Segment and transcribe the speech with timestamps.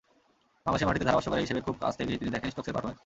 [0.63, 2.99] বাংলাদেশের মাটিতে ধারাভাষ্যকার হিসেবে খুব কাছ থেকেই তিনি দেখেন স্টোকসের পারফরম্যান্স।